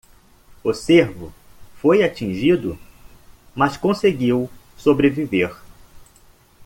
[0.63, 1.31] O cervo
[1.75, 2.75] foi atingido?
[3.55, 5.55] mas conseguiu sobreviver.